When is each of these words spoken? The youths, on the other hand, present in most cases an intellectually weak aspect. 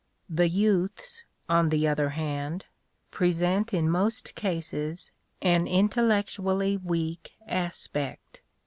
The 0.31 0.49
youths, 0.49 1.25
on 1.47 1.69
the 1.69 1.87
other 1.87 2.09
hand, 2.09 2.65
present 3.11 3.71
in 3.71 3.87
most 3.87 4.33
cases 4.33 5.11
an 5.43 5.67
intellectually 5.67 6.75
weak 6.75 7.33
aspect. 7.47 8.41